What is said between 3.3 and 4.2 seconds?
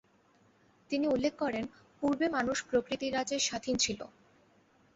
স্বাধীন ছিল।